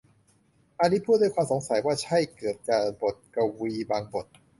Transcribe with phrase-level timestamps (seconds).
[0.79, 4.25] อลิซพูดด้วยความสงสัยว่า ใช่ เกือบจะ บทกวีบางบท